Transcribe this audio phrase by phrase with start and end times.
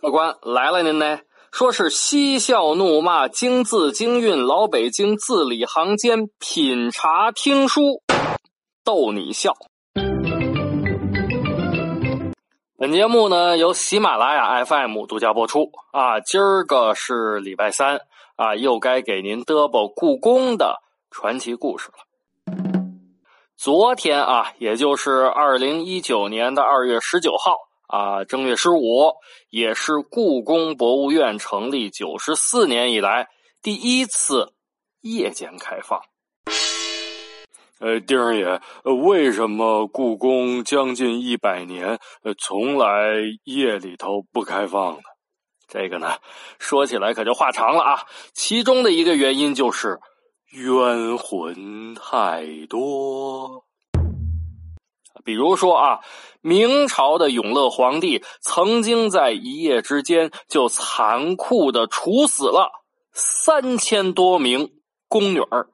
[0.00, 1.20] 客官来了，您呢？
[1.50, 8.02] 说是嬉笑怒骂，京字京韵，老北京字里行间，品茶听书，
[8.84, 9.52] 逗你笑。
[12.82, 16.18] 本节目呢由喜马拉雅 FM 独家播出啊。
[16.18, 18.00] 今儿个是礼拜三
[18.34, 21.98] 啊，又该给您嘚啵故宫的传奇故事了。
[23.56, 27.54] 昨天啊，也就是二零一九年的二月十九号。
[27.86, 29.12] 啊，正月十五
[29.48, 33.28] 也是故宫博物院成立九十四年以来
[33.62, 34.54] 第一次
[35.02, 36.00] 夜间开放。
[37.82, 45.02] 呃，丁儿爷，为什么故宫将近一百年呃从来夜里头不开放呢？
[45.66, 46.18] 这个呢，
[46.60, 48.02] 说起来可就话长了啊。
[48.34, 49.98] 其中的一个原因就是
[50.52, 53.64] 冤魂太多。
[55.24, 55.98] 比如说啊，
[56.40, 62.70] 明朝的永乐皇帝曾经在一夜之间就残酷的处死了
[63.12, 64.70] 三千多名
[65.08, 65.66] 宫女儿。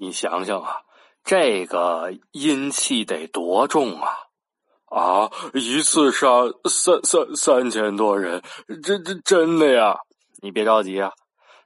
[0.00, 0.76] 你想想啊，
[1.24, 4.10] 这个阴气得多重啊！
[4.86, 6.28] 啊，一次杀
[6.70, 8.40] 三三三千多人，
[8.82, 9.98] 这这真的呀？
[10.40, 11.10] 你别着急啊，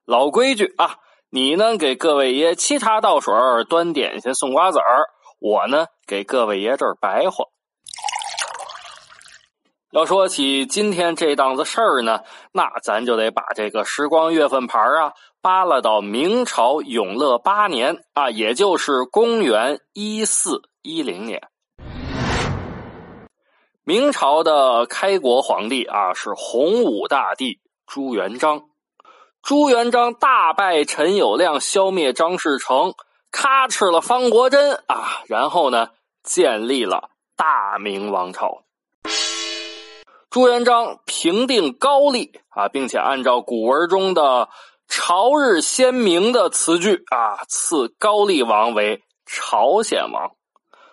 [0.07, 0.97] 老规矩啊，
[1.29, 3.35] 你呢给各位爷沏茶倒水、
[3.69, 5.05] 端点心、送瓜子儿。
[5.39, 7.45] 我呢，给各位爷这儿白话。
[9.91, 12.21] 要说起今天这档子事儿呢，
[12.53, 21.43] 那咱就得把这个时光月份牌啊扒拉到明朝永乐八年啊，也就是公元一四一零年。
[23.83, 28.67] 明朝的开国皇帝啊是洪武大帝朱元璋。
[29.43, 32.95] 朱元璋大败陈友谅，消灭张士诚。
[33.33, 35.89] 咔哧了方国珍啊，然后呢，
[36.23, 38.63] 建立了大明王朝。
[40.31, 44.49] 朱元璋平定高丽啊，并且按照古文中的
[44.95, 50.37] “朝日鲜明”的词句啊，赐高丽王为朝鲜王。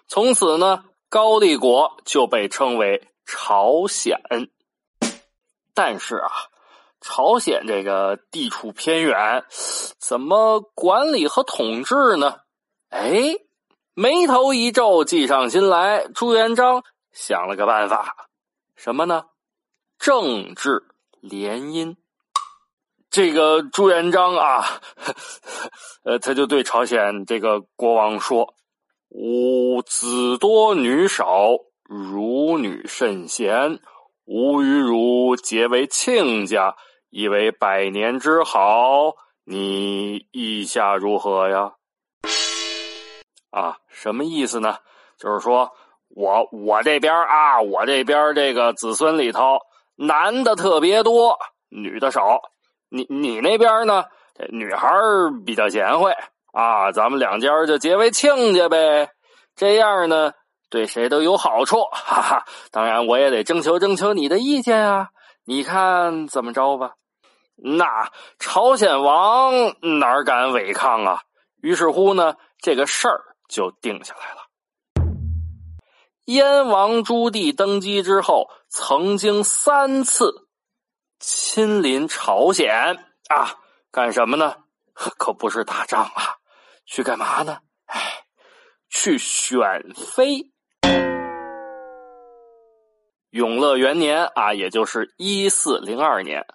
[0.07, 4.17] 从此呢，高丽国就被称为朝鲜。
[5.73, 6.31] 但是啊。
[7.01, 9.45] 朝鲜这个地处偏远，
[9.99, 12.41] 怎么管理和统治呢？
[12.89, 13.35] 哎，
[13.93, 16.83] 眉头一皱，计上心来，朱元璋
[17.13, 18.27] 想了个办法，
[18.75, 19.27] 什么呢？
[19.97, 20.83] 政治
[21.21, 21.95] 联姻。
[23.09, 24.65] 这个朱元璋啊，
[26.03, 28.53] 呃，他就对朝鲜这个国王说
[29.09, 31.49] ：“吾子多女少，
[31.83, 33.79] 汝女甚贤，
[34.25, 36.75] 吾与汝结为亲家。”
[37.11, 41.71] 以为百年之好，你意下如何呀？
[43.49, 44.77] 啊，什么意思呢？
[45.17, 45.71] 就是说
[46.09, 49.57] 我我这边啊，我这边这个子孙里头
[49.95, 51.39] 男的特别多，
[51.69, 52.41] 女的少。
[52.89, 54.05] 你你那边呢？
[54.35, 54.89] 这女孩
[55.45, 56.13] 比较贤惠
[56.53, 59.09] 啊，咱们两家就结为亲家呗。
[59.55, 60.31] 这样呢，
[60.69, 61.83] 对谁都有好处。
[61.91, 65.09] 哈哈，当然我也得征求征求你的意见啊。
[65.45, 66.93] 你看怎么着吧？
[67.55, 69.53] 那朝鲜王
[69.99, 71.21] 哪敢违抗啊？
[71.61, 74.39] 于是乎呢，这个事儿就定下来了。
[76.23, 80.47] 燕王朱棣登基之后，曾经三次
[81.19, 82.97] 亲临朝鲜
[83.27, 83.59] 啊，
[83.91, 84.55] 干什么呢？
[84.93, 86.37] 可不是打仗啊，
[86.85, 87.59] 去干嘛呢？
[87.85, 88.23] 哎，
[88.89, 89.59] 去选
[89.93, 90.51] 妃。
[93.31, 96.47] 永乐元年啊，也就是一四零二年。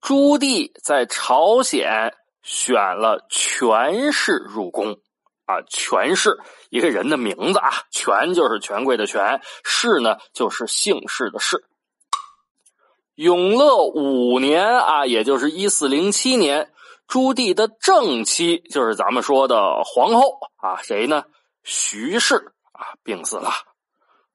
[0.00, 5.00] 朱棣在朝鲜选了权氏入宫，
[5.46, 6.38] 啊，权氏
[6.70, 11.64] 一个人的名字啊，权就是权贵的权，氏呢就是姓氏的氏。
[13.18, 16.70] 永乐五年啊，也就是一四零七年，
[17.08, 21.24] 朱棣的正妻就是咱们说的皇后啊，谁呢？
[21.64, 22.36] 徐氏
[22.70, 23.50] 啊，病死了。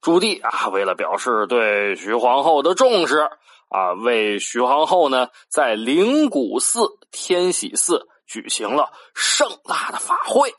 [0.02, 3.30] 朱棣啊，为了表示对徐皇后的重视。
[3.69, 10.54] 啊，为徐皇后呢，在灵谷寺天喜寺举行了盛大的法会，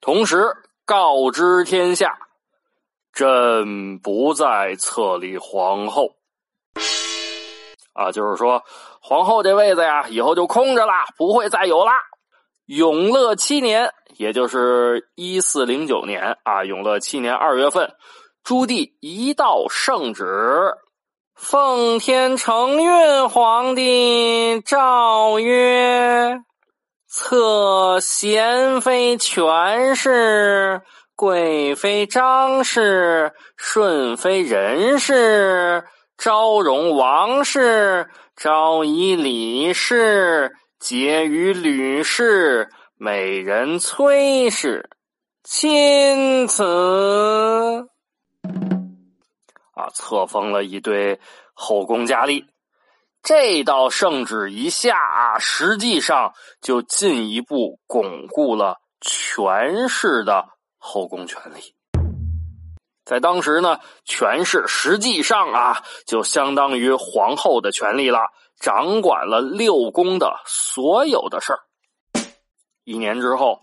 [0.00, 0.52] 同时
[0.84, 2.18] 告知天下，
[3.12, 6.16] 朕不再册立皇后。
[7.94, 8.62] 啊，就是说，
[9.00, 11.92] 皇后这位子呀，以后就空着了，不会再有了。
[12.66, 17.92] 永乐七年，也就是一四零九年啊，永乐七年二月份，
[18.42, 20.74] 朱棣一道圣旨。
[21.34, 26.40] 奉天承运皇帝诏曰：
[27.08, 30.82] 侧贤妃权氏，
[31.16, 35.84] 贵妃张氏，顺妃任氏，
[36.16, 44.88] 昭容王氏，昭仪李氏，婕妤吕氏，美人崔氏，
[45.42, 47.88] 钦此。
[49.72, 51.20] 啊，册封了一堆
[51.52, 52.46] 后宫佳丽。
[53.22, 60.46] 这道圣旨一下啊，实际上就进一步巩固了权势的
[60.78, 61.74] 后宫权力。
[63.04, 68.18] 在当时呢，权势实际上啊，就相当于皇后的权力了，
[68.58, 71.60] 掌管了六宫的所有的事儿。
[72.84, 73.60] 一年之后，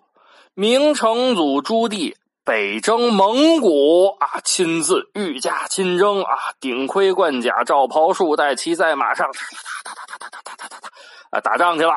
[0.53, 2.15] 明成祖朱棣。
[2.43, 9.27] 北征蒙古啊，亲自御驾亲征啊，顶盔贯甲，罩袍束带，骑在马上，
[9.83, 10.89] 哒哒哒哒哒哒哒哒哒
[11.29, 11.93] 啊，打仗去了。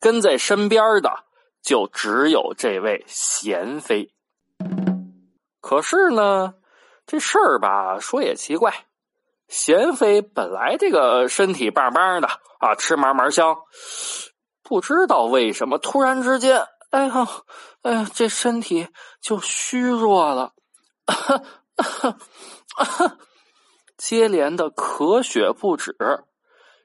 [0.00, 1.24] 跟在身边的
[1.62, 4.10] 就只有这位贤妃。
[5.60, 6.54] 可是呢，
[7.06, 8.86] 这事儿吧，说也奇怪，
[9.48, 12.28] 贤妃本来这个身体棒棒的
[12.60, 13.56] 啊，吃嘛嘛香，
[14.62, 16.66] 不知道为什么突然之间。
[16.90, 17.28] 哎呀，
[17.82, 18.88] 哎呦，这身体
[19.20, 20.52] 就虚弱了，
[23.98, 25.94] 接连的咳血不止。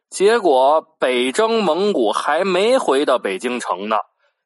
[0.09, 3.95] 结果北征蒙古还没回到北京城呢，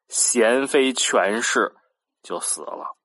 [0.08, 1.74] 贤妃权势
[2.22, 2.97] 就死了。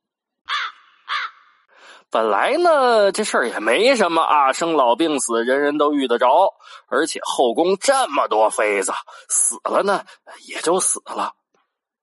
[2.13, 6.54] 本来呢，这事儿也没什么啊，生老病死人人都遇得着，
[6.86, 8.92] 而且后宫这么多妃子，
[9.27, 10.06] 死了呢
[10.48, 11.33] 也就死了。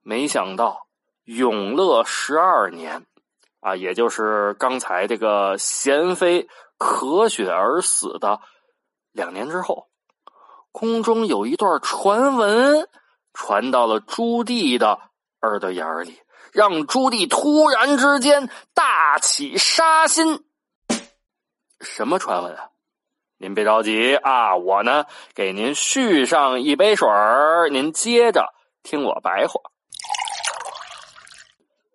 [0.03, 0.89] 没想到
[1.23, 3.07] 永乐十二年，
[3.61, 8.41] 啊，也就是刚才这个贤妃咳血而死的
[9.13, 9.87] 两年之后，
[10.73, 12.89] 宫中有一段传闻
[13.33, 14.99] 传到了朱棣的
[15.43, 16.19] 耳朵眼里，
[16.53, 20.45] 让朱棣突然之间大起杀心。
[21.81, 22.69] 什么传闻啊？
[23.39, 27.09] 您别着急啊，我呢给您续上一杯水，
[27.71, 28.53] 您接着
[28.83, 29.61] 听我白话。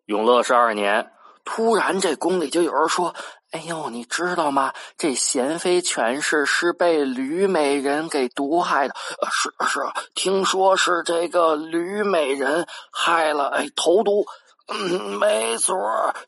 [0.06, 1.12] 永乐十二年，
[1.44, 3.14] 突然这宫里就有人说
[3.56, 4.74] ：“哎呦，你知道吗？
[4.98, 8.94] 这贤妃权势是被吕美人给毒害的。
[9.32, 9.80] ”“是是，
[10.14, 14.26] 听说是这个吕美人害了哎投毒。
[14.68, 15.78] ”“嗯，没错，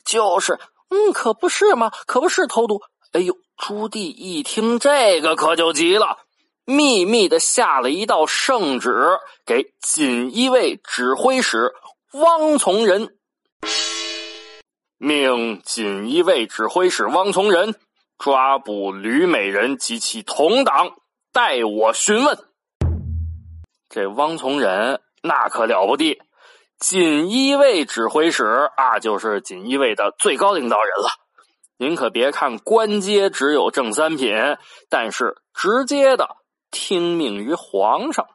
[0.06, 0.58] 就是。
[0.90, 1.92] ”“嗯，可不是吗？
[2.06, 2.80] 可不是投毒。
[3.12, 6.20] ”“哎呦！”朱棣一听这个可就急了，
[6.64, 11.74] 秘密的下了一道圣旨给锦衣卫指挥使
[12.14, 13.18] 汪从仁。
[15.00, 17.76] 命锦衣卫指挥使汪从仁
[18.18, 20.96] 抓捕吕美人及其同党，
[21.32, 22.40] 待我询问。
[23.90, 26.20] 这汪从仁那可了不地，
[26.80, 31.10] 锦衣卫指挥使啊，就是锦衣卫的最高领导人了。
[31.78, 34.36] 您可别看官阶只有正三品，
[34.90, 36.38] 但是直接的
[36.72, 38.26] 听命于皇上。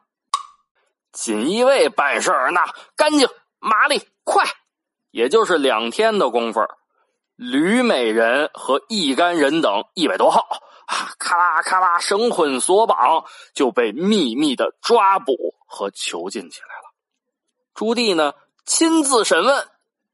[1.11, 3.27] 锦衣卫办事儿那干净、
[3.59, 4.45] 麻利、快。
[5.13, 6.61] 也就是两天的功夫，
[7.35, 10.47] 吕美人和一干人等一百多号
[10.87, 13.23] 啊，咔啦咔啦绳捆索绑，
[13.53, 16.95] 就被秘密的抓捕和囚禁起来了。
[17.75, 18.33] 朱棣呢
[18.65, 19.67] 亲自审问，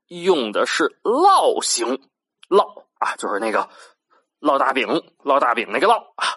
[0.07, 2.01] 用的是烙刑，
[2.49, 3.69] 烙啊就是那个
[4.41, 6.27] 烙大饼、烙大饼那个烙啊，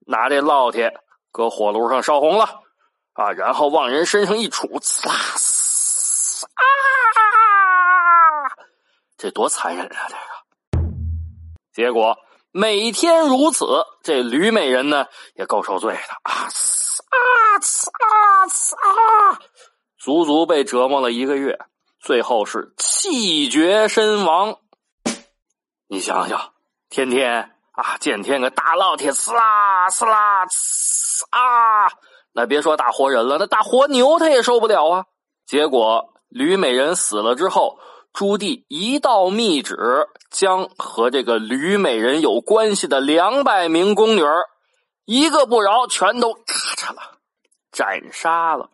[0.00, 2.62] 拿这烙铁搁火炉上烧红了
[3.12, 5.14] 啊，然后往人身上一杵，呲啦
[6.54, 6.64] 啊！
[9.22, 10.08] 这多残忍啊！
[10.10, 10.82] 这个
[11.72, 12.18] 结果
[12.50, 13.64] 每天如此，
[14.02, 16.32] 这吕美人呢也够受罪的啊！
[16.42, 17.18] 啊
[18.02, 19.38] 啊啊！
[19.96, 21.60] 足足被折磨了一个月，
[22.00, 24.56] 最后是气绝身亡。
[25.86, 26.54] 你想想，
[26.90, 31.92] 天天啊见天个大烙铁，呲啦呲啦呲啊！
[32.32, 35.04] 那别说大活人了，那大活牛他也受不了啊！
[35.46, 37.78] 结果吕美人死了之后。
[38.12, 44.22] 朱棣一道密旨，将和这个吕美人有关系的两百名宫女
[45.06, 47.00] 一个不饶，全都咔嚓了，
[47.72, 48.68] 斩杀了。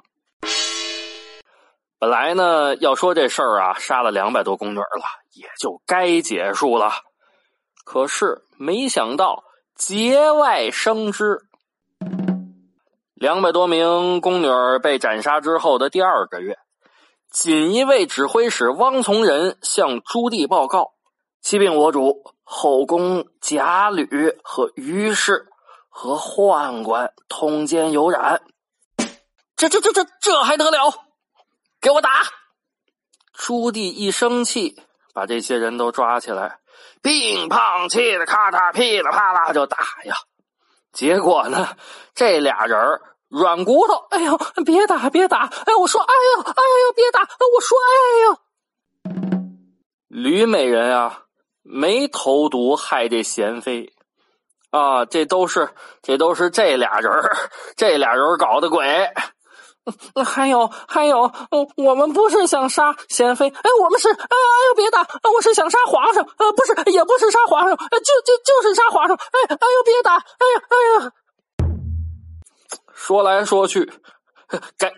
[2.00, 5.04] 本来呢，要说这事儿啊，杀了两百多宫女了，
[5.34, 6.92] 也就该结束了。
[7.84, 11.38] 可是没想到节外生枝，
[13.14, 14.48] 两百多名宫女
[14.82, 16.58] 被斩杀之后的第二个月。
[17.30, 20.94] 锦衣卫指挥使汪从仁向朱棣报告
[21.42, 25.46] ：“启禀我主，后宫贾吕和于氏
[25.88, 28.42] 和宦官通奸有染。”
[29.56, 30.92] 这、这、这、这、这还得了？
[31.80, 32.10] 给我打！
[33.32, 34.80] 朱棣一生气，
[35.12, 36.58] 把这些人都抓起来，
[37.02, 40.16] 乒乓气的咔嚓噼里啪啦就打呀。
[40.92, 41.76] 结果呢，
[42.14, 45.46] 这俩人软骨头，哎呦，别打别打！
[45.46, 46.62] 哎，我说，哎呦，哎
[46.94, 47.20] 别打！
[47.22, 48.38] 我说，哎呦，
[50.08, 51.24] 吕美人啊，
[51.62, 53.92] 没投毒害这贤妃
[54.70, 55.70] 啊，这都是
[56.02, 57.12] 这都是这俩人
[57.76, 59.10] 这俩人搞的鬼。
[60.22, 61.32] 还有还有，
[61.76, 64.36] 我们不是想杀贤妃，哎，我们是，哎
[64.68, 70.76] 呦，别打，我是想杀皇上，呃，不是，也不是杀皇上，就就就是杀皇上，哎，哎呦，别打，哎呀，哎
[71.06, 71.12] 呀，
[72.92, 73.90] 说来说去，
[74.76, 74.92] 该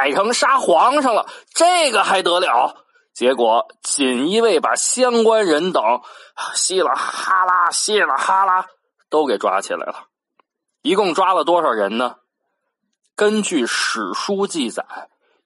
[0.00, 2.86] 改成杀皇上了，这个还得了？
[3.12, 5.82] 结果锦衣卫把相关人等
[6.54, 8.64] 稀里哈啦、稀里哈啦
[9.10, 10.06] 都给抓起来了，
[10.80, 12.16] 一共抓了多少人呢？
[13.14, 14.86] 根据史书记载，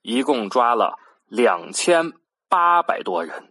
[0.03, 2.13] 一共抓了两千
[2.49, 3.51] 八百多人。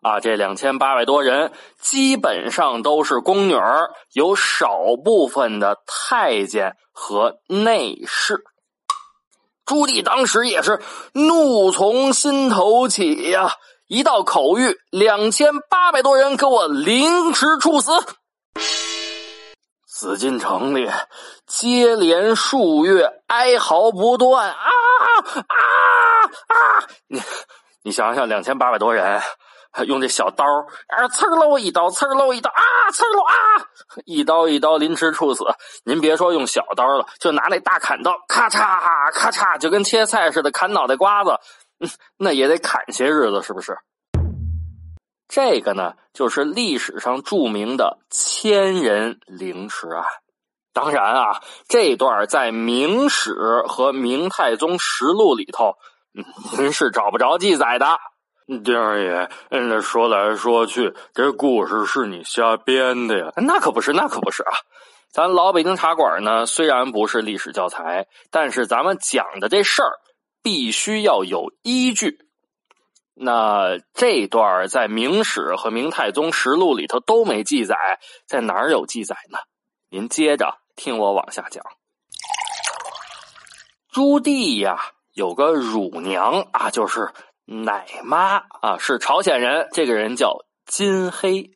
[0.00, 8.42] 啊，这两千八百多人基本上都是宫女儿，有少部分的太监和内侍。
[9.72, 10.82] 朱棣当时也是
[11.14, 13.54] 怒从心头起呀！
[13.86, 17.90] 一道口谕，两千八百多人给我凌迟处死。
[19.86, 20.90] 紫禁城里
[21.46, 24.56] 接连数月哀嚎不断啊
[25.48, 25.56] 啊
[26.48, 26.84] 啊！
[27.08, 27.22] 你
[27.82, 29.22] 你想想，两千八百多人
[29.86, 30.44] 用这小刀
[30.88, 33.32] 啊，刺喽一刀，刺喽一刀啊，刺喽啊，
[34.04, 35.44] 一刀一刀凌迟处死。
[35.84, 41.38] 您别说用小刀了，就拿那大砍刀，咔嚓咔嚓，就跟切菜似的砍脑袋瓜子，
[42.18, 43.78] 那也得砍些日子，是不是？
[45.26, 50.04] 这个呢，就是历史上著名的千人凌迟案。
[50.74, 53.34] 当然啊，这段在《明史》
[53.66, 55.74] 和《明太宗实录》里头，
[56.58, 57.98] 您是找不着记载的。
[58.64, 63.32] 丁二爷，那说来说去，这故事是你瞎编的呀？
[63.36, 64.52] 那可不是，那可不是啊！
[65.10, 70.00] 咱老北京茶馆呢，虽然不是历史教材，但是咱们讲的这事儿
[70.42, 72.18] 必须要有依据。
[73.14, 79.38] 那这段在《明史》和《明太宗实录》里头都没记载，在哪儿有记载呢？
[79.90, 81.62] 您接着听我往下讲。
[83.92, 84.80] 朱棣呀，
[85.12, 87.10] 有个乳娘啊，就是
[87.44, 89.68] 奶妈啊，是朝鲜人。
[89.72, 91.50] 这个人叫金黑，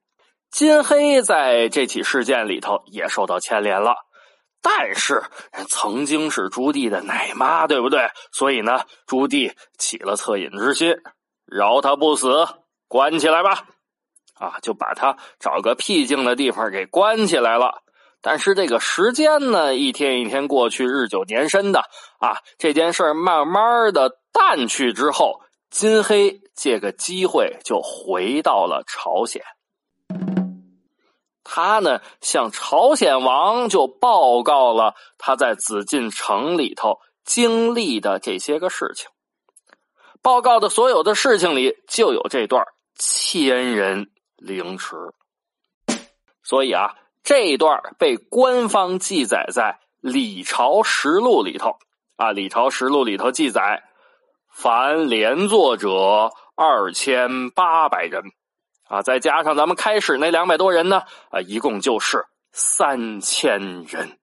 [0.50, 3.94] 金黑在这起事件里头也受到牵连了。
[4.62, 5.22] 但是
[5.68, 8.10] 曾经是朱棣的奶妈，对不对？
[8.32, 10.96] 所以呢，朱棣起了恻隐之心。
[11.44, 12.48] 饶他不死，
[12.88, 13.68] 关起来吧！
[14.34, 17.84] 啊，就把他找个僻静的地方给关起来了。
[18.20, 21.82] 但是这个时间呢，一天一天过去，日久年深的
[22.18, 29.42] 啊，这件事慢慢的淡去之后，金黑借个机会就回到了朝鲜。
[31.44, 39.08] 他呢，向朝鲜王就报告了他在紫禁城里头经历的这些个事情。
[40.22, 44.96] 报告的所有的事情里就有这段千人凌迟，
[46.42, 51.76] 所以啊，这一段被官方记载在《李朝实录》里头
[52.16, 53.84] 啊，《李朝实录》里头记载，
[54.56, 58.22] 凡连坐者二千八百人
[58.88, 64.18] 啊，再加上咱们开始那两百多人呢啊，一共就是三千人。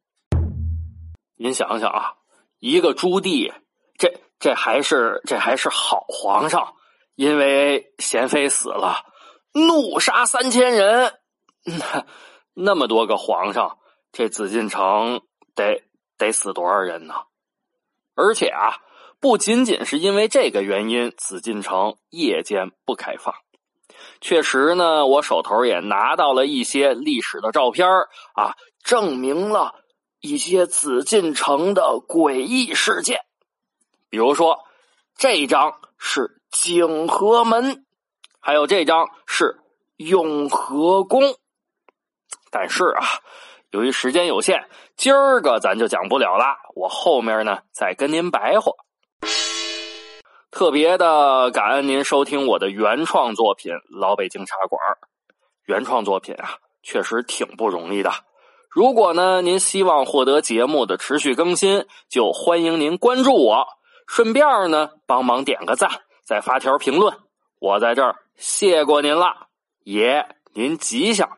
[1.38, 2.14] 您想想啊，
[2.60, 3.54] 一个朱棣
[3.98, 4.20] 这。
[4.40, 6.74] 这还是这还是好皇上，
[7.16, 9.06] 因为贤妃死了，
[9.54, 11.14] 怒杀三千人，
[11.64, 12.06] 那
[12.54, 13.78] 那么多个皇上，
[14.12, 15.22] 这紫禁城
[15.56, 15.84] 得
[16.18, 17.14] 得死多少人呢？
[18.16, 18.76] 而且啊，
[19.24, 23.34] 不仅仅是因为这个原因，紫禁城夜间不开放。
[24.20, 27.88] 确实呢，我手头也拿到了一些历史的照片
[28.34, 29.76] 啊，证明了
[30.20, 33.22] 一些紫禁城的诡异事件。
[34.10, 34.60] 比如说，
[35.16, 37.86] 这张是景和门，
[38.42, 39.62] 还有这张是
[39.96, 41.38] 永和宫。
[42.52, 43.06] 但是啊，
[43.72, 46.58] 由于时间有限，今儿个咱就讲不了了。
[46.76, 48.74] 我后面呢再跟您白话。
[50.52, 54.80] 特别的感恩您收听我的原创作品《老北京茶馆》。
[55.66, 58.12] 原创作品啊，确实挺不容易的。
[58.70, 63.66] 如果呢您希望获得节目的持续更新，就欢迎您关注我。
[64.08, 65.90] 顺便呢，帮忙点个赞，
[66.26, 67.18] 再发条评论，
[67.60, 69.48] 我在这儿谢过您了，
[69.84, 71.38] 爷您吉祥。